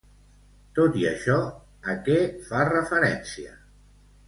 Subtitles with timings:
[0.79, 1.35] Tot i això,
[1.93, 2.17] a què
[2.49, 3.57] fa referència?